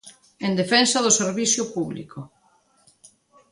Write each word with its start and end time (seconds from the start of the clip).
En 0.47 0.53
defensa 0.61 1.03
do 1.05 1.15
servizo 1.21 1.63
publico. 1.75 2.19